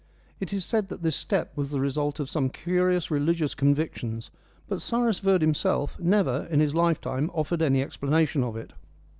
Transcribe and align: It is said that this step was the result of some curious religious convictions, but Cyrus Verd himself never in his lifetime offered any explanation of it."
It 0.39 0.51
is 0.51 0.65
said 0.65 0.87
that 0.87 1.03
this 1.03 1.15
step 1.15 1.51
was 1.55 1.69
the 1.69 1.79
result 1.79 2.19
of 2.19 2.27
some 2.27 2.49
curious 2.49 3.11
religious 3.11 3.53
convictions, 3.53 4.31
but 4.67 4.81
Cyrus 4.81 5.19
Verd 5.19 5.41
himself 5.43 5.99
never 5.99 6.47
in 6.49 6.59
his 6.59 6.73
lifetime 6.73 7.29
offered 7.35 7.61
any 7.61 7.83
explanation 7.83 8.43
of 8.43 8.57
it." 8.57 8.73